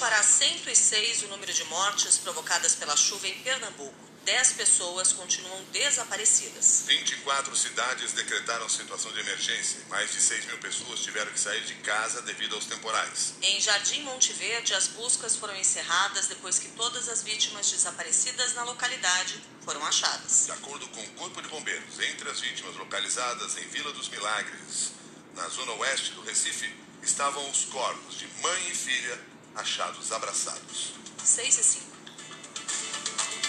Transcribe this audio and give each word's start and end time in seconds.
para 0.00 0.22
106 0.22 1.24
o 1.24 1.28
número 1.28 1.52
de 1.52 1.62
mortes 1.64 2.16
provocadas 2.16 2.74
pela 2.74 2.96
chuva 2.96 3.28
em 3.28 3.38
Pernambuco. 3.40 4.08
10 4.24 4.52
pessoas 4.52 5.12
continuam 5.12 5.62
desaparecidas. 5.72 6.84
24 6.86 7.54
cidades 7.54 8.12
decretaram 8.14 8.66
situação 8.66 9.12
de 9.12 9.20
emergência. 9.20 9.80
Mais 9.90 10.10
de 10.10 10.20
6 10.22 10.46
mil 10.46 10.56
pessoas 10.56 11.00
tiveram 11.00 11.30
que 11.30 11.38
sair 11.38 11.62
de 11.64 11.74
casa 11.76 12.22
devido 12.22 12.54
aos 12.54 12.64
temporais. 12.64 13.34
Em 13.42 13.60
Jardim 13.60 14.02
Monte 14.02 14.32
Verde, 14.32 14.72
as 14.72 14.86
buscas 14.86 15.36
foram 15.36 15.54
encerradas 15.56 16.28
depois 16.28 16.58
que 16.58 16.68
todas 16.68 17.06
as 17.10 17.22
vítimas 17.22 17.70
desaparecidas 17.70 18.54
na 18.54 18.64
localidade 18.64 19.38
foram 19.62 19.84
achadas. 19.84 20.46
De 20.46 20.52
acordo 20.52 20.88
com 20.88 21.02
o 21.02 21.10
Corpo 21.10 21.42
de 21.42 21.48
Bombeiros, 21.48 22.00
entre 22.00 22.30
as 22.30 22.40
vítimas 22.40 22.74
localizadas 22.76 23.58
em 23.58 23.68
Vila 23.68 23.92
dos 23.92 24.08
Milagres, 24.08 24.92
na 25.34 25.46
zona 25.48 25.72
oeste 25.72 26.12
do 26.12 26.22
Recife, 26.22 26.74
estavam 27.02 27.50
os 27.50 27.66
corpos 27.66 28.18
de 28.18 28.26
mãe 28.42 28.68
e 28.70 28.74
filha 28.74 29.29
achados 29.54 30.12
abraçados. 30.12 30.92
6 31.24 31.58
e 31.58 31.64
5. 31.64 31.90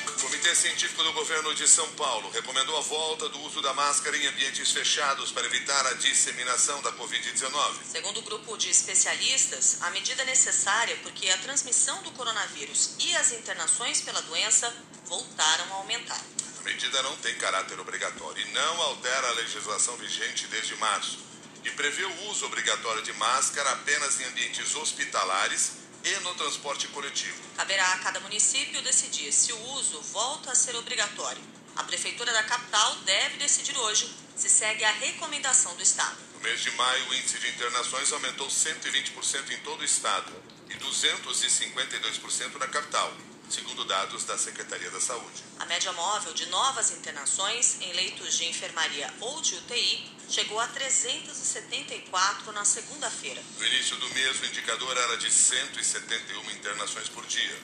O 0.07 0.23
Comitê 0.23 0.53
Científico 0.53 1.03
do 1.03 1.13
Governo 1.13 1.53
de 1.55 1.67
São 1.67 1.87
Paulo 1.93 2.29
recomendou 2.29 2.77
a 2.77 2.81
volta 2.81 3.27
do 3.29 3.39
uso 3.41 3.59
da 3.61 3.73
máscara 3.73 4.15
em 4.15 4.27
ambientes 4.27 4.71
fechados 4.71 5.31
para 5.31 5.47
evitar 5.47 5.85
a 5.87 5.93
disseminação 5.93 6.79
da 6.83 6.91
Covid-19. 6.93 7.77
Segundo 7.91 8.19
o 8.19 8.21
grupo 8.21 8.55
de 8.55 8.69
especialistas, 8.69 9.81
a 9.81 9.89
medida 9.89 10.21
é 10.21 10.25
necessária 10.25 10.95
porque 11.01 11.27
a 11.29 11.37
transmissão 11.39 12.03
do 12.03 12.11
coronavírus 12.11 12.91
e 12.99 13.15
as 13.15 13.31
internações 13.31 14.01
pela 14.01 14.21
doença 14.21 14.71
voltaram 15.05 15.73
a 15.73 15.77
aumentar. 15.77 16.21
A 16.59 16.63
medida 16.63 17.01
não 17.01 17.15
tem 17.17 17.35
caráter 17.37 17.79
obrigatório 17.79 18.45
e 18.45 18.51
não 18.51 18.81
altera 18.83 19.27
a 19.27 19.33
legislação 19.33 19.97
vigente 19.97 20.45
desde 20.47 20.75
março, 20.75 21.17
que 21.63 21.71
prevê 21.71 22.05
o 22.05 22.29
uso 22.29 22.45
obrigatório 22.45 23.01
de 23.01 23.11
máscara 23.13 23.71
apenas 23.71 24.19
em 24.19 24.25
ambientes 24.25 24.75
hospitalares 24.75 25.80
e 26.03 26.19
no 26.21 26.33
transporte 26.35 26.87
coletivo. 26.89 27.41
Caberá 27.55 27.93
a 27.93 27.97
cada 27.99 28.19
município 28.19 28.81
decidir 28.81 29.31
se 29.31 29.53
o 29.53 29.61
uso 29.73 30.01
volta 30.01 30.51
a 30.51 30.55
ser 30.55 30.75
obrigatório. 30.75 31.41
A 31.75 31.83
Prefeitura 31.83 32.33
da 32.33 32.43
capital 32.43 32.95
deve 33.05 33.37
decidir 33.37 33.77
hoje 33.77 34.13
se 34.35 34.49
segue 34.49 34.83
a 34.83 34.91
recomendação 34.91 35.75
do 35.75 35.83
Estado. 35.83 36.17
No 36.33 36.41
mês 36.41 36.61
de 36.61 36.71
maio, 36.71 37.09
o 37.09 37.13
índice 37.13 37.37
de 37.37 37.49
internações 37.49 38.11
aumentou 38.11 38.47
120% 38.47 39.51
em 39.51 39.57
todo 39.59 39.81
o 39.81 39.85
Estado 39.85 40.33
e 40.69 40.73
252% 40.75 42.57
na 42.57 42.67
capital, 42.67 43.13
segundo 43.51 43.83
dados 43.83 44.23
da 44.23 44.37
Secretaria 44.37 44.89
da 44.89 45.01
Saúde. 45.01 45.43
A 45.59 45.65
média 45.65 45.91
móvel 45.91 46.33
de 46.33 46.45
novas 46.47 46.91
internações 46.91 47.81
em 47.81 47.91
leitos 47.93 48.37
de 48.37 48.45
enfermaria 48.45 49.13
ou 49.19 49.41
de 49.41 49.55
UTI 49.55 50.09
chegou 50.29 50.59
a 50.59 50.67
374 50.67 52.51
na 52.53 52.63
segunda-feira. 52.63 53.43
No 53.57 53.65
início 53.65 53.97
do 53.97 54.09
mês, 54.13 54.39
o 54.39 54.45
indicador 54.45 54.95
era 54.95 55.17
de 55.17 55.29
171 55.29 56.51
internações 56.51 57.09
por 57.09 57.25
dia. 57.25 57.59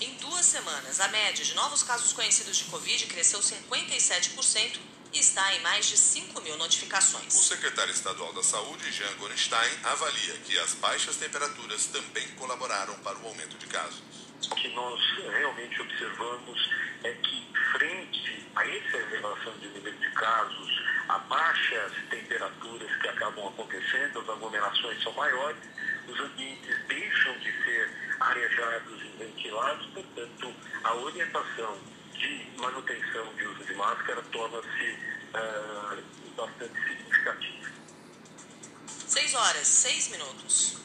Em 0.00 0.14
duas 0.18 0.46
semanas, 0.46 1.00
a 1.00 1.08
média 1.08 1.44
de 1.44 1.54
novos 1.54 1.82
casos 1.82 2.12
conhecidos 2.12 2.58
de 2.58 2.64
Covid 2.64 3.06
cresceu 3.06 3.40
57% 3.40 4.78
e 5.12 5.18
está 5.18 5.54
em 5.54 5.60
mais 5.62 5.86
de 5.86 5.96
5 5.96 6.40
mil 6.42 6.56
notificações. 6.58 7.34
O 7.34 7.42
secretário 7.42 7.92
estadual 7.92 8.32
da 8.32 8.42
Saúde, 8.42 8.92
Jean 8.92 9.12
Gorenstein, 9.16 9.72
avalia 9.84 10.34
que 10.44 10.58
as 10.58 10.74
baixas 10.74 11.16
temperaturas 11.16 11.86
também 11.86 12.28
colaboraram 12.32 12.94
para 12.98 13.18
o 13.18 13.26
aumento 13.26 13.56
de 13.56 13.66
casos. 13.66 14.02
Que 14.54 14.68
nós 14.68 15.00
realmente 15.18 15.80
observamos 15.80 16.70
é 17.04 17.12
que, 17.12 17.52
frente 17.72 18.46
a 18.54 18.66
essa 18.66 18.96
elevação 18.96 19.52
de 19.58 19.68
número 19.68 19.96
de 19.96 20.10
casos, 20.10 20.82
a 21.08 21.18
baixas 21.18 21.92
temperaturas 22.10 22.96
que 22.96 23.08
acabam 23.08 23.48
acontecendo, 23.48 24.20
as 24.20 24.28
aglomerações 24.28 25.02
são 25.02 25.12
maiores, 25.12 25.62
os 26.08 26.20
ambientes 26.20 26.76
deixam 26.88 27.38
de 27.38 27.52
ser 27.64 27.90
arejados 28.20 29.02
e 29.02 29.08
ventilados, 29.18 29.86
portanto, 29.86 30.54
a 30.84 30.94
orientação 30.94 31.78
de 32.12 32.50
manutenção 32.56 33.34
de 33.34 33.46
uso 33.46 33.64
de 33.64 33.74
máscara 33.74 34.22
torna-se 34.32 34.98
uh, 35.34 36.02
bastante 36.36 36.80
significativa. 36.88 37.70
6 38.86 39.34
horas, 39.34 39.66
6 39.66 40.08
minutos. 40.08 40.76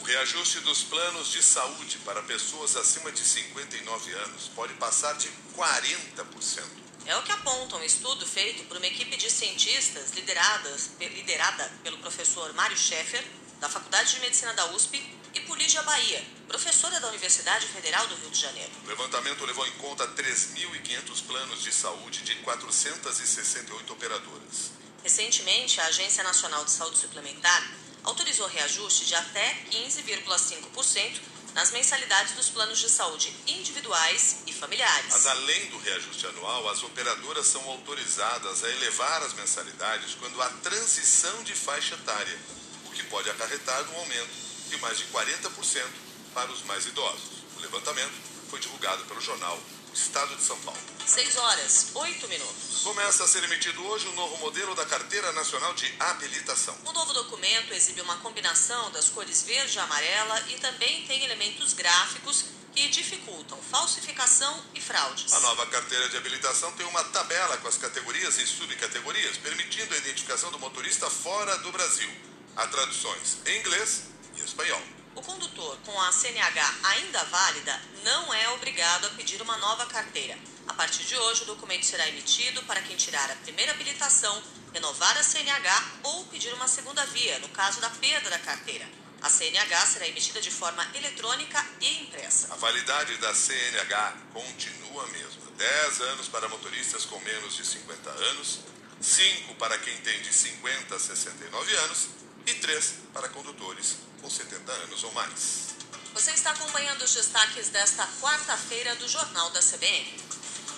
O 0.00 0.04
reajuste 0.04 0.60
dos 0.60 0.82
planos 0.84 1.30
de 1.30 1.42
saúde 1.42 1.98
para 2.04 2.22
pessoas 2.22 2.76
acima 2.76 3.10
de 3.12 3.24
59 3.24 4.12
anos 4.12 4.50
pode 4.54 4.74
passar 4.74 5.14
de 5.16 5.28
40%. 5.56 6.64
É 7.06 7.16
o 7.16 7.22
que 7.22 7.32
aponta 7.32 7.76
um 7.76 7.82
estudo 7.82 8.26
feito 8.26 8.64
por 8.64 8.76
uma 8.76 8.86
equipe 8.86 9.16
de 9.16 9.30
cientistas 9.30 10.12
lideradas, 10.12 10.90
liderada 11.00 11.70
pelo 11.82 11.98
professor 11.98 12.52
Mário 12.54 12.76
Schaeffer, 12.76 13.24
da 13.60 13.68
Faculdade 13.68 14.14
de 14.14 14.20
Medicina 14.20 14.52
da 14.54 14.70
USP, 14.72 15.02
e 15.34 15.40
por 15.40 15.58
Lígia 15.58 15.82
Bahia, 15.82 16.24
professora 16.46 16.98
da 17.00 17.08
Universidade 17.08 17.66
Federal 17.66 18.06
do 18.06 18.14
Rio 18.16 18.30
de 18.30 18.40
Janeiro. 18.40 18.70
O 18.84 18.88
levantamento 18.88 19.44
levou 19.44 19.66
em 19.66 19.72
conta 19.72 20.06
3.500 20.08 21.26
planos 21.26 21.62
de 21.62 21.72
saúde 21.72 22.22
de 22.22 22.34
468 22.36 23.92
operadoras. 23.92 24.72
Recentemente, 25.02 25.80
a 25.80 25.86
Agência 25.86 26.22
Nacional 26.24 26.64
de 26.64 26.70
Saúde 26.70 26.98
Suplementar 26.98 27.77
autorizou 28.08 28.46
reajuste 28.46 29.04
de 29.04 29.14
até 29.14 29.64
15,5% 29.70 31.20
nas 31.54 31.70
mensalidades 31.72 32.34
dos 32.34 32.48
planos 32.48 32.78
de 32.78 32.88
saúde 32.88 33.34
individuais 33.46 34.38
e 34.46 34.52
familiares. 34.52 35.12
Mas 35.12 35.26
além 35.26 35.66
do 35.66 35.78
reajuste 35.78 36.26
anual, 36.26 36.68
as 36.70 36.82
operadoras 36.82 37.46
são 37.46 37.62
autorizadas 37.68 38.64
a 38.64 38.70
elevar 38.70 39.22
as 39.22 39.34
mensalidades 39.34 40.14
quando 40.14 40.40
há 40.40 40.48
transição 40.62 41.42
de 41.42 41.54
faixa 41.54 41.94
etária, 41.94 42.38
o 42.86 42.90
que 42.90 43.02
pode 43.04 43.28
acarretar 43.28 43.90
um 43.92 43.98
aumento 43.98 44.30
de 44.70 44.76
mais 44.78 44.98
de 44.98 45.04
40% 45.04 45.84
para 46.32 46.50
os 46.50 46.62
mais 46.62 46.86
idosos. 46.86 47.44
O 47.56 47.60
levantamento 47.60 48.14
foi 48.48 48.60
divulgado 48.60 49.04
pelo 49.04 49.20
jornal 49.20 49.58
Estado 49.92 50.34
de 50.36 50.42
São 50.42 50.58
Paulo. 50.60 50.97
6 51.08 51.36
horas, 51.38 51.86
8 51.94 52.28
minutos. 52.28 52.82
Começa 52.84 53.24
a 53.24 53.26
ser 53.26 53.42
emitido 53.42 53.82
hoje 53.86 54.06
o 54.08 54.12
novo 54.12 54.36
modelo 54.36 54.74
da 54.74 54.84
Carteira 54.84 55.32
Nacional 55.32 55.72
de 55.72 55.90
Habilitação. 55.98 56.76
O 56.84 56.92
novo 56.92 57.14
documento 57.14 57.72
exibe 57.72 58.02
uma 58.02 58.18
combinação 58.18 58.90
das 58.90 59.08
cores 59.08 59.42
verde 59.42 59.78
e 59.78 59.80
amarela 59.80 60.38
e 60.50 60.58
também 60.58 61.06
tem 61.06 61.24
elementos 61.24 61.72
gráficos 61.72 62.44
que 62.74 62.88
dificultam 62.88 63.58
falsificação 63.70 64.62
e 64.74 64.80
fraudes. 64.82 65.32
A 65.32 65.40
nova 65.40 65.66
carteira 65.66 66.10
de 66.10 66.18
habilitação 66.18 66.70
tem 66.72 66.86
uma 66.86 67.02
tabela 67.04 67.56
com 67.56 67.68
as 67.68 67.78
categorias 67.78 68.38
e 68.38 68.46
subcategorias, 68.46 69.38
permitindo 69.38 69.94
a 69.94 69.96
identificação 69.96 70.50
do 70.52 70.58
motorista 70.58 71.08
fora 71.08 71.56
do 71.58 71.72
Brasil. 71.72 72.10
Há 72.54 72.66
traduções 72.66 73.38
em 73.46 73.58
inglês 73.60 74.02
e 74.36 74.42
espanhol. 74.42 74.97
O 75.18 75.22
condutor 75.22 75.76
com 75.84 76.00
a 76.00 76.12
CNH 76.12 76.74
ainda 76.84 77.24
válida 77.24 77.82
não 78.04 78.32
é 78.32 78.50
obrigado 78.50 79.04
a 79.06 79.10
pedir 79.10 79.42
uma 79.42 79.56
nova 79.56 79.84
carteira. 79.86 80.38
A 80.68 80.74
partir 80.74 81.02
de 81.02 81.16
hoje, 81.16 81.42
o 81.42 81.46
documento 81.46 81.84
será 81.84 82.06
emitido 82.06 82.62
para 82.62 82.80
quem 82.82 82.96
tirar 82.96 83.28
a 83.28 83.34
primeira 83.34 83.72
habilitação, 83.72 84.40
renovar 84.72 85.18
a 85.18 85.22
CNH 85.24 85.98
ou 86.04 86.24
pedir 86.26 86.54
uma 86.54 86.68
segunda 86.68 87.04
via, 87.06 87.36
no 87.40 87.48
caso 87.48 87.80
da 87.80 87.90
perda 87.90 88.30
da 88.30 88.38
carteira. 88.38 88.88
A 89.20 89.28
CNH 89.28 89.86
será 89.86 90.06
emitida 90.06 90.40
de 90.40 90.52
forma 90.52 90.88
eletrônica 90.94 91.66
e 91.80 92.02
impressa. 92.04 92.54
A 92.54 92.56
validade 92.56 93.16
da 93.16 93.34
CNH 93.34 94.18
continua 94.32 95.02
a 95.02 95.08
mesma: 95.08 95.50
10 95.56 96.00
anos 96.00 96.28
para 96.28 96.48
motoristas 96.48 97.04
com 97.06 97.18
menos 97.18 97.56
de 97.56 97.66
50 97.66 98.08
anos, 98.08 98.60
5 99.00 99.56
para 99.56 99.78
quem 99.78 99.98
tem 99.98 100.22
de 100.22 100.32
50 100.32 100.94
a 100.94 100.98
69 101.00 101.74
anos 101.74 102.18
e 102.50 102.54
3 102.54 102.94
para 103.12 103.28
condutores 103.28 103.96
com 104.20 104.30
70 104.30 104.72
anos 104.72 105.04
ou 105.04 105.12
mais. 105.12 105.68
Você 106.14 106.30
está 106.32 106.50
acompanhando 106.50 107.02
os 107.02 107.14
destaques 107.14 107.68
desta 107.68 108.06
quarta-feira 108.20 108.94
do 108.96 109.06
Jornal 109.06 109.50
da 109.50 109.60
CBN. 109.60 110.28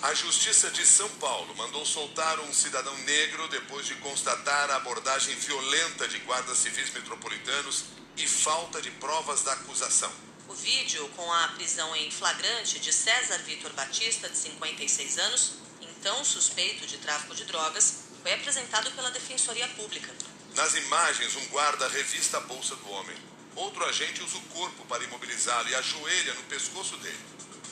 A 0.01 0.13
Justiça 0.13 0.69
de 0.71 0.85
São 0.85 1.07
Paulo 1.11 1.55
mandou 1.55 1.85
soltar 1.85 2.39
um 2.39 2.53
cidadão 2.53 2.95
negro 2.99 3.47
depois 3.47 3.85
de 3.85 3.95
constatar 3.95 4.69
a 4.71 4.75
abordagem 4.77 5.35
violenta 5.35 6.07
de 6.07 6.17
guardas 6.19 6.57
civis 6.57 6.91
metropolitanos 6.91 7.85
e 8.17 8.27
falta 8.27 8.81
de 8.81 8.91
provas 8.91 9.43
da 9.43 9.53
acusação. 9.53 10.11
O 10.47 10.53
vídeo 10.53 11.07
com 11.15 11.31
a 11.31 11.47
prisão 11.49 11.95
em 11.95 12.11
flagrante 12.11 12.79
de 12.79 12.91
César 12.91 13.37
Vitor 13.39 13.71
Batista, 13.73 14.27
de 14.27 14.37
56 14.37 15.17
anos, 15.19 15.53
então 15.79 16.25
suspeito 16.25 16.85
de 16.85 16.97
tráfico 16.97 17.33
de 17.35 17.45
drogas, 17.45 18.10
foi 18.21 18.33
apresentado 18.33 18.91
pela 18.91 19.11
Defensoria 19.11 19.67
Pública. 19.69 20.13
Nas 20.55 20.75
imagens, 20.75 21.35
um 21.35 21.45
guarda 21.47 21.87
revista 21.87 22.37
a 22.37 22.41
bolsa 22.41 22.75
do 22.75 22.89
homem. 22.89 23.17
Outro 23.55 23.83
agente 23.85 24.23
usa 24.23 24.37
o 24.37 24.41
corpo 24.41 24.85
para 24.85 25.03
imobilizá-lo 25.03 25.69
e 25.69 25.75
ajoelha 25.75 26.33
no 26.35 26.43
pescoço 26.43 26.97
dele. 26.97 27.19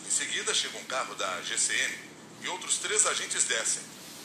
Em 0.08 0.12
seguida, 0.12 0.54
chega 0.54 0.78
um 0.78 0.84
carro 0.86 1.16
da 1.16 1.42
GCM 1.42 1.98
e 2.42 2.48
outros 2.48 2.78
três 2.78 3.06
agentes 3.06 3.44
descem. 3.46 3.82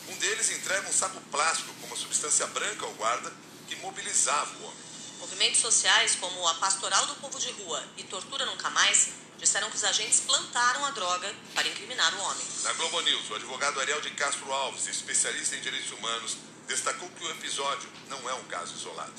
Um 0.09 0.17
deles 0.17 0.51
entrega 0.51 0.87
um 0.87 0.93
saco 0.93 1.19
plástico 1.31 1.73
com 1.75 1.87
uma 1.87 1.95
substância 1.95 2.45
branca 2.47 2.85
ao 2.85 2.93
guarda 2.93 3.31
que 3.67 3.75
mobilizava 3.77 4.51
o 4.57 4.63
homem. 4.65 4.85
Movimentos 5.19 5.59
sociais 5.59 6.15
como 6.15 6.47
a 6.47 6.55
Pastoral 6.55 7.05
do 7.07 7.15
Povo 7.15 7.39
de 7.39 7.51
Rua 7.51 7.83
e 7.97 8.03
Tortura 8.03 8.45
Nunca 8.45 8.69
Mais 8.69 9.09
disseram 9.45 9.69
que 9.69 9.75
os 9.75 9.83
agentes 9.83 10.21
plantaram 10.21 10.83
a 10.85 10.89
droga 10.89 11.31
para 11.53 11.67
incriminar 11.67 12.13
o 12.15 12.19
homem. 12.19 12.47
Na 12.63 12.73
Globo 12.73 12.99
News, 13.01 13.29
o 13.29 13.35
advogado 13.35 13.79
Ariel 13.79 14.01
de 14.01 14.09
Castro 14.11 14.51
Alves, 14.51 14.87
especialista 14.87 15.55
em 15.55 15.61
direitos 15.61 15.91
humanos, 15.91 16.37
destacou 16.67 17.07
que 17.09 17.23
o 17.23 17.29
episódio 17.29 17.87
não 18.09 18.27
é 18.27 18.33
um 18.33 18.43
caso 18.45 18.73
isolado. 18.73 19.13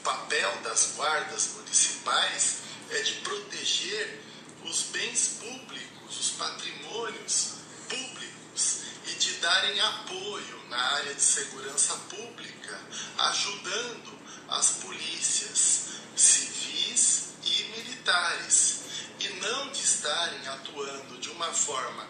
O 0.00 0.02
papel 0.04 0.60
das 0.62 0.92
guardas 0.96 1.54
municipais 1.54 2.58
é 2.90 3.00
de 3.00 3.14
proteger 3.22 4.22
os 4.62 4.82
bens 4.92 5.38
públicos, 5.40 6.20
os 6.20 6.30
patrimônios 6.32 7.52
públicos 7.88 8.82
e 9.06 9.14
de 9.14 9.32
darem 9.36 9.80
apoio 9.80 10.62
na 10.68 10.76
área 10.76 11.14
de 11.14 11.22
segurança 11.22 11.94
pública, 12.10 12.80
ajudando 13.16 14.18
as 14.50 14.70
polícias 14.72 15.88
civis 16.14 17.33
e 17.44 17.64
militares 17.76 18.80
e 19.20 19.28
não 19.40 19.70
de 19.70 19.82
estarem 19.82 20.46
atuando 20.48 21.18
de 21.18 21.30
uma 21.30 21.52
forma 21.52 22.06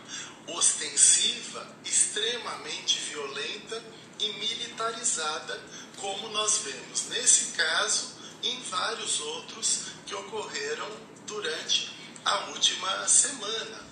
ostensiva, 0.46 1.66
extremamente 1.84 2.98
violenta 3.00 3.82
e 4.18 4.32
militarizada, 4.34 5.60
como 5.96 6.28
nós 6.28 6.58
vemos 6.58 7.08
nesse 7.08 7.52
caso 7.52 8.14
e 8.42 8.50
em 8.50 8.60
vários 8.62 9.20
outros 9.20 9.86
que 10.06 10.14
ocorreram 10.14 10.90
durante 11.26 11.90
a 12.24 12.50
última 12.50 13.08
semana. 13.08 13.84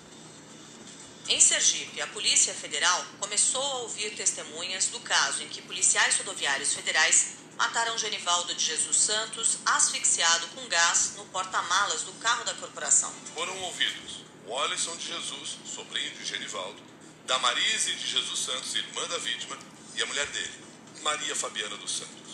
Em 1.27 1.39
Sergipe, 1.39 2.01
a 2.01 2.07
Polícia 2.07 2.53
Federal 2.53 3.05
começou 3.19 3.61
a 3.61 3.77
ouvir 3.79 4.13
testemunhas 4.15 4.87
do 4.87 4.99
caso 4.99 5.41
em 5.41 5.47
que 5.47 5.61
policiais 5.61 6.17
rodoviários 6.17 6.73
federais 6.73 7.42
mataram 7.57 7.97
Genivaldo 7.97 8.53
de 8.55 8.63
Jesus 8.63 8.97
Santos 8.97 9.57
asfixiado 9.65 10.47
com 10.49 10.67
gás 10.67 11.13
no 11.17 11.25
porta-malas 11.25 12.01
do 12.03 12.13
carro 12.13 12.43
da 12.43 12.53
corporação. 12.55 13.13
Foram 13.33 13.57
ouvidos 13.61 14.23
o 14.45 14.57
Alisson 14.59 14.95
de 14.97 15.07
Jesus, 15.07 15.57
sobrinho 15.65 16.11
de 16.11 16.25
Genivaldo, 16.25 16.81
Damarise 17.25 17.95
de 17.95 18.07
Jesus 18.07 18.39
Santos, 18.39 18.75
irmã 18.75 19.07
da 19.07 19.17
vítima, 19.19 19.57
e 19.95 20.03
a 20.03 20.05
mulher 20.05 20.25
dele, 20.27 20.53
Maria 21.01 21.35
Fabiana 21.35 21.77
dos 21.77 21.97
Santos. 21.97 22.33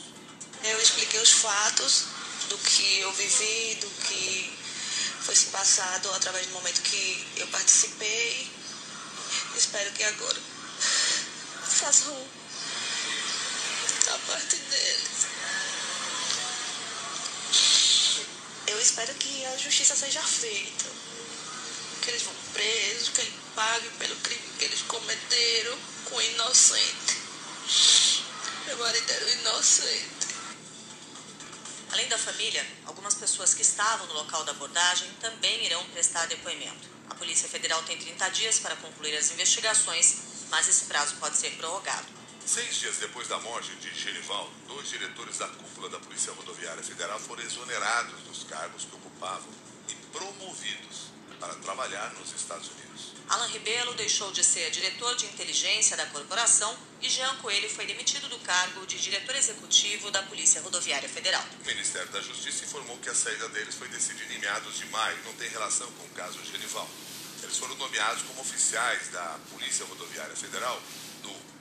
Eu 0.64 0.82
expliquei 0.82 1.22
os 1.22 1.32
fatos 1.32 2.06
do 2.50 2.58
que 2.58 3.00
eu 3.00 3.12
vivi, 3.14 3.76
do 3.76 3.90
que 4.08 4.58
foi 5.22 5.36
se 5.36 5.46
passado 5.48 6.10
através 6.16 6.48
do 6.48 6.54
momento 6.54 6.82
que 6.82 7.28
eu 7.38 7.48
participei. 7.48 8.52
Espero 9.56 9.92
que 9.92 10.04
agora 10.04 10.38
façam 11.64 12.28
parte 14.30 14.56
deles. 14.56 15.28
Eu 18.68 18.80
espero 18.80 19.14
que 19.16 19.46
a 19.46 19.58
justiça 19.58 19.96
seja 19.96 20.22
feita. 20.22 20.86
Que 22.02 22.12
eles 22.12 22.22
vão 22.22 22.34
presos, 22.54 23.10
que 23.10 23.22
eles 23.22 23.34
paguem 23.56 23.92
pelo 23.92 24.16
crime 24.18 24.50
que 24.58 24.66
eles 24.66 24.82
cometeram 24.84 25.78
com 26.06 26.16
o 26.16 26.22
inocente. 26.22 27.18
Meu 28.66 28.78
marido 28.78 29.12
era 29.12 29.26
o 29.26 29.30
inocente. 29.30 30.30
Além 31.92 32.08
da 32.08 32.18
família, 32.18 32.66
algumas 32.86 33.16
pessoas 33.16 33.54
que 33.54 33.64
estavam 33.64 34.06
no 34.08 34.14
local 34.14 34.44
da 34.44 34.52
abordagem 34.52 35.10
também 35.20 35.66
irão 35.66 35.84
prestar 35.90 36.28
depoimento. 36.28 36.88
A 37.10 37.16
Polícia 37.16 37.50
Federal 37.50 37.82
tem 37.84 37.98
30 37.98 38.30
dias 38.30 38.60
para 38.60 38.76
concluir 38.76 39.18
as 39.18 39.32
investigações, 39.32 40.16
mas 40.50 40.68
esse 40.68 40.86
prazo 40.86 41.16
pode 41.16 41.36
ser 41.36 41.52
prorrogado. 41.58 42.06
Seis 42.50 42.78
dias 42.78 42.98
depois 42.98 43.28
da 43.28 43.38
morte 43.42 43.76
de 43.76 43.94
Genivaldo, 43.94 44.50
dois 44.68 44.90
diretores 44.90 45.38
da 45.38 45.48
cúpula 45.50 45.88
da 45.88 46.00
Polícia 46.00 46.34
Rodoviária 46.34 46.82
Federal 46.82 47.20
foram 47.20 47.44
exonerados 47.44 48.22
dos 48.22 48.44
cargos 48.46 48.86
que 48.86 48.96
ocupavam 48.96 49.52
e 49.88 49.94
promovidos 50.12 51.12
para 51.40 51.54
trabalhar 51.58 52.12
nos 52.16 52.34
Estados 52.34 52.72
Unidos. 52.72 53.14
Alan 53.30 53.46
Ribelo 53.50 53.94
deixou 53.94 54.32
de 54.32 54.44
ser 54.44 54.72
diretor 54.72 55.16
de 55.16 55.28
inteligência 55.28 55.96
da 55.96 56.08
corporação 56.08 56.76
e 57.00 57.08
Jean 57.08 57.36
Coelho 57.36 57.70
foi 57.70 57.86
demitido 57.86 58.28
do 58.28 58.40
cargo 58.40 58.84
de 58.88 58.98
diretor 58.98 59.36
executivo 59.36 60.10
da 60.10 60.24
Polícia 60.24 60.60
Rodoviária 60.64 61.08
Federal. 61.08 61.46
O 61.62 61.68
Ministério 61.68 62.10
da 62.10 62.20
Justiça 62.20 62.66
informou 62.66 62.98
que 62.98 63.12
a 63.12 63.16
saída 63.16 63.48
deles 63.50 63.76
foi 63.76 63.90
decidida 63.90 64.34
em 64.34 64.40
meados 64.40 64.76
de 64.76 64.88
maio 64.88 65.20
e 65.20 65.28
não 65.28 65.34
tem 65.34 65.48
relação 65.50 65.86
com 65.92 66.04
o 66.04 66.10
caso 66.16 66.44
Genival. 66.44 66.90
Eles 67.44 67.60
foram 67.60 67.76
nomeados 67.76 68.24
como 68.24 68.42
oficiais 68.42 69.10
da 69.10 69.40
Polícia 69.52 69.86
Rodoviária 69.86 70.36
Federal 70.36 70.82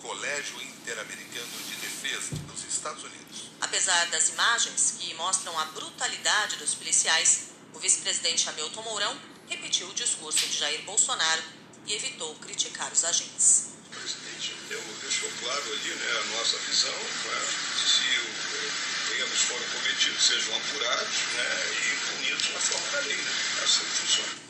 Colégio 0.00 0.60
Interamericano 0.62 1.48
de 1.68 1.76
Defesa 1.76 2.34
dos 2.50 2.64
Estados 2.64 3.02
Unidos. 3.02 3.50
Apesar 3.60 4.06
das 4.06 4.28
imagens 4.30 4.94
que 4.98 5.14
mostram 5.14 5.58
a 5.58 5.64
brutalidade 5.66 6.56
dos 6.56 6.74
policiais, 6.74 7.48
o 7.74 7.78
vice-presidente 7.78 8.48
Hamilton 8.48 8.82
Mourão 8.82 9.20
repetiu 9.48 9.88
o 9.88 9.94
discurso 9.94 10.46
de 10.46 10.58
Jair 10.58 10.82
Bolsonaro 10.82 11.42
e 11.86 11.94
evitou 11.94 12.34
criticar 12.36 12.92
os 12.92 13.04
agentes. 13.04 13.72
O 13.86 13.90
presidente 13.90 14.54
deu, 14.68 14.82
deixou 15.00 15.30
claro 15.40 15.64
ali 15.64 15.94
né, 15.94 16.20
a 16.20 16.24
nossa 16.36 16.58
visão, 16.58 16.92
né, 16.92 17.46
se 17.76 18.20
os 18.20 19.18
erros 19.18 19.40
foram 19.42 19.66
cometidos, 19.70 20.22
sejam 20.22 20.56
apurados 20.56 21.16
né, 21.34 21.76
e 21.82 22.06
punidos 22.06 22.52
na 22.52 22.60
forma 22.60 22.88
da 22.92 23.00
lei. 23.00 23.16
Né, 23.16 23.62
assim 23.64 23.84
funciona. 23.84 24.47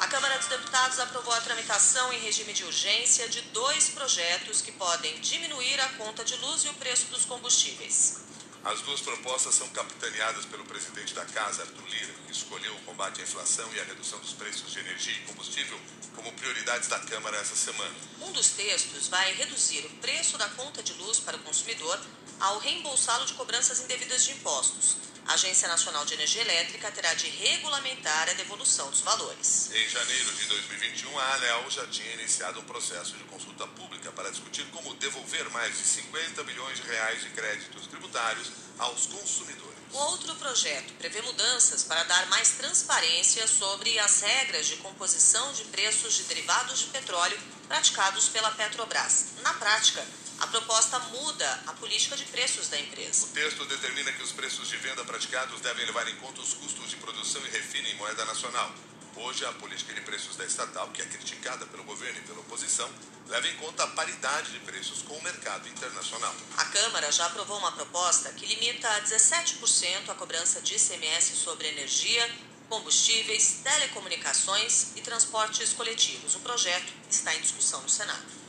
A 0.00 0.06
Câmara 0.08 0.38
dos 0.38 0.48
Deputados 0.48 0.98
aprovou 0.98 1.32
a 1.32 1.40
tramitação 1.40 2.12
em 2.12 2.18
regime 2.18 2.52
de 2.52 2.64
urgência 2.64 3.28
de 3.28 3.40
dois 3.52 3.90
projetos 3.90 4.60
que 4.60 4.72
podem 4.72 5.20
diminuir 5.20 5.80
a 5.80 5.88
conta 5.90 6.24
de 6.24 6.34
luz 6.36 6.64
e 6.64 6.68
o 6.68 6.74
preço 6.74 7.06
dos 7.06 7.24
combustíveis. 7.24 8.21
As 8.64 8.80
duas 8.82 9.00
propostas 9.00 9.56
são 9.56 9.68
capitaneadas 9.70 10.44
pelo 10.44 10.64
presidente 10.64 11.12
da 11.14 11.24
Casa, 11.24 11.62
Arthur 11.62 11.84
Lira, 11.88 12.12
que 12.26 12.32
escolheu 12.32 12.72
o 12.76 12.80
combate 12.82 13.20
à 13.20 13.24
inflação 13.24 13.68
e 13.74 13.80
a 13.80 13.84
redução 13.84 14.20
dos 14.20 14.34
preços 14.34 14.70
de 14.70 14.78
energia 14.78 15.12
e 15.14 15.26
combustível 15.26 15.80
como 16.14 16.32
prioridades 16.34 16.88
da 16.88 17.00
Câmara 17.00 17.38
essa 17.38 17.56
semana. 17.56 17.92
Um 18.20 18.30
dos 18.30 18.50
textos 18.50 19.08
vai 19.08 19.32
reduzir 19.34 19.84
o 19.84 19.90
preço 19.96 20.38
da 20.38 20.48
conta 20.50 20.80
de 20.80 20.92
luz 20.92 21.18
para 21.18 21.36
o 21.36 21.40
consumidor 21.40 22.00
ao 22.38 22.60
reembolsá-lo 22.60 23.26
de 23.26 23.34
cobranças 23.34 23.80
indevidas 23.80 24.24
de 24.24 24.30
impostos. 24.30 24.96
A 25.26 25.34
Agência 25.34 25.68
Nacional 25.68 26.04
de 26.04 26.14
Energia 26.14 26.42
Elétrica 26.42 26.90
terá 26.90 27.14
de 27.14 27.28
regulamentar 27.28 28.28
a 28.28 28.32
devolução 28.34 28.90
dos 28.90 29.00
valores. 29.00 29.70
Em 29.72 29.88
janeiro 29.88 30.32
de 30.34 30.46
2021, 30.46 31.18
a 31.18 31.34
ANEL 31.34 31.70
já 31.70 31.86
tinha 31.86 32.12
iniciado 32.14 32.60
um 32.60 32.64
processo 32.64 33.16
de 33.16 33.24
consulta 33.24 33.66
pública 33.68 34.10
para 34.12 34.30
discutir 34.30 34.66
como 34.72 34.94
devolver 34.94 35.48
mais 35.50 35.78
de 35.78 35.84
50 35.84 36.42
bilhões 36.44 36.76
de 36.76 36.82
reais 36.88 37.22
de 37.22 37.30
créditos 37.30 37.86
tributários 37.86 38.50
aos 38.78 39.06
consumidores. 39.06 39.78
O 39.92 39.96
outro 39.96 40.34
projeto 40.36 40.92
prevê 40.94 41.22
mudanças 41.22 41.84
para 41.84 42.02
dar 42.04 42.26
mais 42.26 42.50
transparência 42.52 43.46
sobre 43.46 43.98
as 43.98 44.20
regras 44.22 44.66
de 44.66 44.76
composição 44.76 45.52
de 45.52 45.64
preços 45.64 46.14
de 46.14 46.24
derivados 46.24 46.80
de 46.80 46.86
petróleo 46.86 47.38
praticados 47.68 48.28
pela 48.28 48.50
Petrobras. 48.50 49.26
Na 49.42 49.54
prática, 49.54 50.04
a 50.42 50.46
proposta 50.48 50.98
muda 50.98 51.62
a 51.68 51.72
política 51.74 52.16
de 52.16 52.24
preços 52.24 52.68
da 52.68 52.78
empresa. 52.78 53.26
O 53.26 53.28
texto 53.28 53.64
determina 53.64 54.10
que 54.12 54.22
os 54.24 54.32
preços 54.32 54.68
de 54.68 54.76
venda 54.76 55.04
praticados 55.04 55.60
devem 55.60 55.86
levar 55.86 56.08
em 56.08 56.16
conta 56.16 56.40
os 56.40 56.52
custos 56.54 56.90
de 56.90 56.96
produção 56.96 57.40
e 57.46 57.50
refino 57.50 57.86
em 57.86 57.94
moeda 57.94 58.24
nacional. 58.24 58.74
Hoje, 59.14 59.44
a 59.44 59.52
política 59.52 59.94
de 59.94 60.00
preços 60.00 60.34
da 60.34 60.44
estatal, 60.44 60.88
que 60.88 61.00
é 61.00 61.04
criticada 61.04 61.64
pelo 61.66 61.84
governo 61.84 62.18
e 62.18 62.22
pela 62.22 62.40
oposição, 62.40 62.90
leva 63.28 63.46
em 63.46 63.56
conta 63.58 63.84
a 63.84 63.86
paridade 63.88 64.50
de 64.50 64.58
preços 64.60 65.02
com 65.02 65.14
o 65.14 65.22
mercado 65.22 65.68
internacional. 65.68 66.34
A 66.56 66.64
Câmara 66.64 67.12
já 67.12 67.26
aprovou 67.26 67.58
uma 67.58 67.70
proposta 67.70 68.32
que 68.32 68.44
limita 68.44 68.88
a 68.88 69.00
17% 69.02 70.08
a 70.08 70.14
cobrança 70.14 70.60
de 70.60 70.74
ICMS 70.74 71.36
sobre 71.36 71.68
energia, 71.68 72.28
combustíveis, 72.68 73.60
telecomunicações 73.62 74.88
e 74.96 75.02
transportes 75.02 75.72
coletivos. 75.72 76.34
O 76.34 76.40
projeto 76.40 76.92
está 77.08 77.32
em 77.32 77.40
discussão 77.42 77.80
no 77.82 77.88
Senado. 77.88 78.42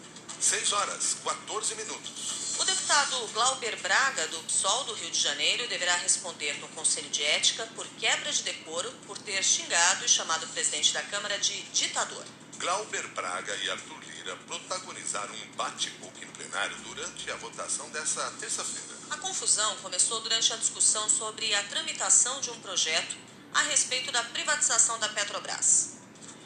6 0.44 0.74
horas, 0.74 1.16
14 1.24 1.74
minutos. 1.76 2.58
O 2.60 2.66
deputado 2.66 3.28
Glauber 3.34 3.78
Braga, 3.78 4.28
do 4.28 4.40
PSOL 4.40 4.84
do 4.84 4.94
Rio 4.94 5.10
de 5.10 5.18
Janeiro, 5.18 5.70
deverá 5.70 5.96
responder 5.96 6.60
no 6.60 6.68
Conselho 6.70 7.10
de 7.10 7.24
Ética 7.24 7.66
por 7.68 7.88
quebra 7.98 8.30
de 8.30 8.44
decoro 8.44 8.92
por 9.08 9.18
ter 9.18 9.42
xingado 9.42 10.04
e 10.04 10.10
chamado 10.10 10.46
o 10.46 10.50
presidente 10.50 10.92
da 10.92 11.02
Câmara 11.04 11.40
de 11.40 11.62
ditador. 11.72 12.26
Glauber 12.58 13.08
Braga 13.14 13.56
e 13.56 13.70
Arthur 13.70 14.00
Lira 14.02 14.36
protagonizaram 14.46 15.34
um 15.34 15.56
bate-book 15.56 16.26
no 16.26 16.32
plenário 16.34 16.76
durante 16.80 17.32
a 17.32 17.36
votação 17.38 17.90
dessa 17.92 18.30
terça-feira. 18.38 19.00
A 19.12 19.18
confusão 19.20 19.78
começou 19.78 20.20
durante 20.20 20.52
a 20.52 20.58
discussão 20.58 21.10
sobre 21.10 21.56
a 21.56 21.64
tramitação 21.64 22.42
de 22.42 22.50
um 22.52 22.60
projeto 22.60 23.16
a 23.54 23.62
respeito 23.62 24.12
da 24.12 24.22
privatização 24.24 25.00
da 25.00 25.08
Petrobras. 25.08 25.93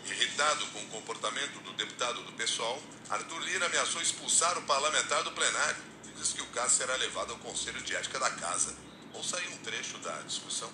Irritado 0.09 0.65
com 0.67 0.79
o 0.79 0.87
comportamento 0.87 1.59
do 1.63 1.73
deputado 1.73 2.23
do 2.23 2.31
PSOL, 2.33 2.81
Arthur 3.09 3.39
Lira 3.39 3.65
ameaçou 3.65 4.01
expulsar 4.01 4.57
o 4.57 4.61
parlamentar 4.63 5.23
do 5.23 5.31
plenário 5.31 5.83
e 6.05 6.11
disse 6.19 6.33
que 6.33 6.41
o 6.41 6.47
caso 6.47 6.75
será 6.75 6.95
levado 6.95 7.33
ao 7.33 7.39
Conselho 7.39 7.81
de 7.81 7.95
Ética 7.95 8.19
da 8.19 8.29
Casa. 8.31 8.73
Ouça 9.13 9.37
aí 9.37 9.47
um 9.49 9.57
trecho 9.57 9.97
da 9.99 10.13
discussão. 10.21 10.71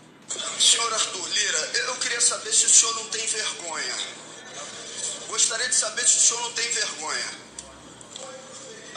Senhor 0.60 0.94
Arthur 0.94 1.28
Lira, 1.30 1.58
eu 1.88 1.96
queria 1.96 2.22
saber 2.22 2.54
se 2.54 2.66
o 2.66 2.70
senhor 2.70 2.96
não 2.96 3.06
tem 3.10 3.26
vergonha. 3.26 3.96
Gostaria 5.28 5.68
de 5.68 5.76
saber 5.76 6.08
se 6.08 6.18
o 6.18 6.22
senhor 6.22 6.42
não 6.42 6.54
tem 6.54 6.70
vergonha. 6.72 7.44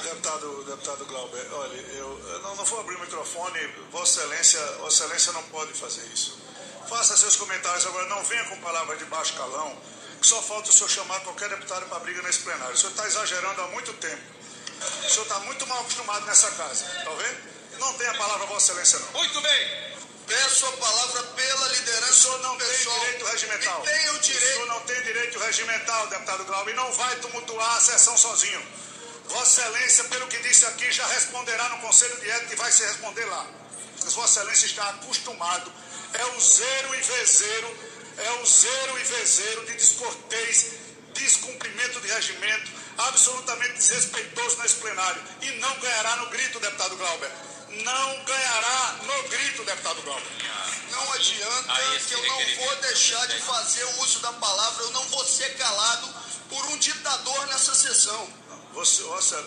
Deputado, 0.02 0.64
deputado 0.64 1.06
Glauber, 1.06 1.52
olha, 1.52 1.76
eu, 1.76 2.28
eu 2.28 2.42
não, 2.42 2.54
não 2.56 2.64
vou 2.64 2.80
abrir 2.80 2.96
o 2.96 3.00
microfone, 3.00 3.58
Vossa 3.90 4.20
Excelência, 4.20 4.60
Vossa 4.78 5.04
Excelência 5.04 5.32
não 5.32 5.42
pode 5.44 5.72
fazer 5.72 6.06
isso. 6.12 6.38
Faça 6.88 7.16
seus 7.16 7.34
comentários 7.34 7.84
agora, 7.86 8.08
não 8.08 8.22
venha 8.22 8.44
com 8.44 8.60
palavras 8.60 8.98
de 8.98 9.04
baixo 9.06 9.34
calão, 9.34 9.76
só 10.26 10.42
falta 10.42 10.70
o 10.70 10.72
senhor 10.72 10.88
chamar 10.90 11.20
qualquer 11.20 11.48
deputado 11.48 11.86
para 11.86 11.98
briga 12.00 12.20
nesse 12.22 12.40
plenário. 12.40 12.74
O 12.74 12.76
senhor 12.76 12.90
está 12.90 13.06
exagerando 13.06 13.60
há 13.62 13.66
muito 13.68 13.92
tempo. 13.94 14.22
O 15.06 15.08
senhor 15.10 15.22
está 15.22 15.38
muito 15.40 15.66
mal 15.66 15.80
acostumado 15.80 16.26
nessa 16.26 16.50
casa, 16.52 16.84
tá 16.84 17.10
vendo? 17.10 17.78
Não 17.78 17.92
tem 17.94 18.06
a 18.08 18.14
palavra 18.14 18.46
Vossa 18.46 18.72
Excelência, 18.72 18.98
não. 18.98 19.12
Muito 19.12 19.40
bem. 19.40 19.86
Peço 20.26 20.66
a 20.66 20.72
palavra 20.72 21.22
pela 21.22 21.68
liderança 21.68 22.10
O 22.10 22.14
senhor 22.14 22.38
não 22.40 22.56
do 22.56 22.64
tem 22.64 22.76
pessoal. 22.76 22.98
direito 23.00 23.24
regimental. 23.26 23.82
E 23.84 23.88
tem 23.90 24.08
o 24.10 24.14
O 24.14 24.18
direito. 24.18 24.52
senhor 24.54 24.66
não 24.66 24.80
tem 24.80 25.02
direito 25.02 25.38
regimental, 25.38 26.06
deputado 26.08 26.44
Glauber, 26.44 26.72
e 26.72 26.74
não 26.74 26.92
vai 26.92 27.16
tumultuar 27.16 27.76
a 27.76 27.80
sessão 27.80 28.16
sozinho. 28.16 28.66
Vossa 29.28 29.60
Excelência, 29.60 30.04
pelo 30.04 30.26
que 30.26 30.38
disse 30.38 30.66
aqui, 30.66 30.90
já 30.90 31.06
responderá 31.06 31.68
no 31.68 31.78
Conselho 31.78 32.16
de 32.20 32.28
Ética 32.30 32.52
e 32.52 32.56
vai 32.56 32.72
se 32.72 32.84
responder 32.84 33.24
lá. 33.26 33.46
Mas 34.04 34.12
Vossa 34.14 34.40
Excelência 34.40 34.66
está 34.66 34.88
acostumado, 34.90 35.72
é 36.14 36.24
o 36.24 36.40
zero 36.40 36.94
e 36.94 37.00
vezeiro, 37.02 37.78
é 38.18 38.32
o 38.42 38.46
zero 38.46 38.98
e 38.98 39.02
vezeiro 39.04 39.66
de 39.66 39.72
descortês, 39.74 40.72
descumprimento 41.14 42.00
de 42.00 42.08
regimento, 42.08 42.70
absolutamente 42.98 43.74
desrespeitoso 43.74 44.58
nesse 44.58 44.76
plenário. 44.76 45.22
E 45.42 45.50
não 45.52 45.78
ganhará 45.80 46.16
no 46.16 46.26
grito, 46.30 46.60
deputado 46.60 46.96
Glauber. 46.96 47.30
Não 47.82 48.24
ganhará 48.24 48.96
no 49.02 49.28
grito, 49.28 49.64
deputado 49.64 50.02
Glauber. 50.02 50.32
Não 50.90 51.12
adianta 51.12 51.74
que 52.06 52.14
eu 52.14 52.26
não 52.26 52.56
vou 52.56 52.76
deixar 52.76 53.26
de 53.26 53.40
fazer 53.40 53.84
o 53.84 54.00
uso 54.02 54.20
da 54.20 54.32
palavra, 54.34 54.84
eu 54.84 54.90
não 54.92 55.04
vou 55.08 55.24
ser 55.26 55.56
calado 55.56 56.14
por 56.48 56.64
um 56.66 56.78
ditador 56.78 57.46
nessa 57.48 57.74
sessão. 57.74 58.28
Você, 58.72 59.02
Vossa, 59.02 59.44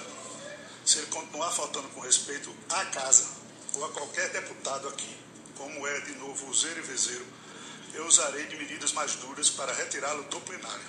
se 0.86 0.98
ele 0.98 1.08
continuar 1.08 1.52
faltando 1.52 1.88
com 1.90 2.02
respeito 2.02 2.56
à 2.70 2.86
casa 2.86 3.28
ou 3.76 3.86
a 3.86 3.90
qualquer 3.90 4.30
deputado 4.30 4.88
aqui, 4.90 5.18
como 5.56 5.88
é 5.88 6.00
de 6.02 6.14
novo 6.16 6.50
o 6.50 6.54
zero 6.54 6.80
e 6.80 6.82
vezeiro, 6.82 7.26
eu 7.93 8.05
usarei 8.05 8.46
de 8.48 8.55
medidas 8.58 8.91
mais 8.93 9.15
duras 9.15 9.50
para 9.50 9.74
retirá-lo 9.74 10.24
do 10.24 10.39
plenário. 10.41 10.86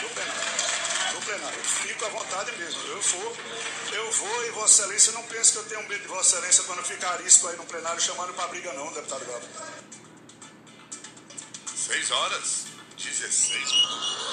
Do 0.00 0.08
plenário. 0.10 1.12
Do 1.12 1.20
plenário. 1.24 1.58
Fico 1.64 2.04
à 2.04 2.08
vontade 2.08 2.52
mesmo. 2.56 2.80
Eu 2.88 3.00
vou, 3.00 3.36
eu 3.92 4.12
vou 4.12 4.46
e 4.46 4.50
Vossa 4.50 4.82
Excelência 4.82 5.12
não 5.12 5.22
pense 5.24 5.52
que 5.52 5.58
eu 5.58 5.64
tenho 5.64 5.88
medo 5.88 6.02
de 6.02 6.08
Vossa 6.08 6.36
Excelência 6.36 6.64
quando 6.64 6.84
ficar 6.84 7.12
arisco 7.12 7.48
aí 7.48 7.56
no 7.56 7.64
plenário 7.64 8.00
chamando 8.00 8.34
para 8.34 8.48
briga 8.48 8.72
não, 8.72 8.92
deputado 8.92 9.24
Glauber. 9.24 9.48
6 11.74 12.10
horas, 12.10 12.64
16 12.96 13.72
minutos. 13.72 14.26